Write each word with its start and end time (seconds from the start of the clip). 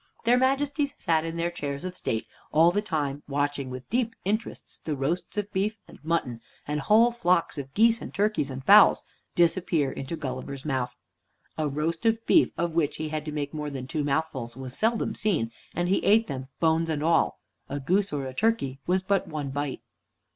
Their 0.23 0.35
Majesties 0.39 0.95
sat 0.97 1.25
in 1.25 1.37
their 1.37 1.51
chairs 1.51 1.83
of 1.85 1.95
state 1.95 2.25
all 2.51 2.71
the 2.71 2.81
time, 2.81 3.21
watching 3.27 3.69
with 3.69 3.87
deep 3.91 4.15
interest 4.25 4.83
the 4.83 4.95
roasts 4.95 5.37
of 5.37 5.53
beef 5.53 5.77
and 5.87 6.03
mutton, 6.03 6.41
and 6.67 6.79
whole 6.79 7.11
flocks 7.11 7.59
of 7.59 7.71
geese 7.75 8.01
and 8.01 8.11
turkeys 8.11 8.49
and 8.49 8.65
fowls 8.65 9.03
disappear 9.35 9.91
into 9.91 10.15
Gulliver's 10.15 10.65
mouth. 10.65 10.95
A 11.55 11.69
roast 11.69 12.03
of 12.07 12.25
beef 12.25 12.51
of 12.57 12.73
which 12.73 12.95
he 12.95 13.09
had 13.09 13.25
to 13.25 13.31
make 13.31 13.53
more 13.53 13.69
than 13.69 13.85
two 13.85 14.03
mouthfuls 14.03 14.57
was 14.57 14.75
seldom 14.75 15.13
seen, 15.13 15.51
and 15.75 15.87
he 15.87 16.03
ate 16.03 16.25
them 16.25 16.47
bones 16.59 16.89
and 16.89 17.03
all. 17.03 17.39
A 17.69 17.79
goose 17.79 18.11
or 18.11 18.25
a 18.25 18.33
turkey 18.33 18.79
was 18.87 19.03
but 19.03 19.27
one 19.27 19.51
bite. 19.51 19.81